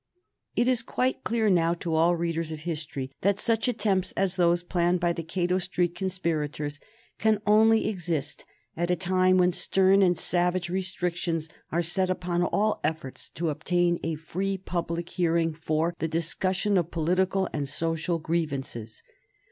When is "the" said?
5.13-5.21, 15.99-16.07